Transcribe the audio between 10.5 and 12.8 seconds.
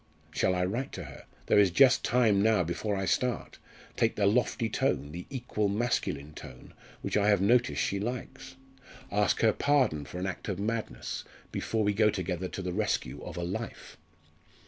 madness before we go together to the